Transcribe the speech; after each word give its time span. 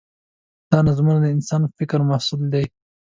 دا 0.71 0.79
نظمونه 0.87 1.19
د 1.21 1.27
انسان 1.35 1.59
د 1.63 1.67
فکر 1.77 1.99
محصول 2.09 2.41
دي. 2.53 2.65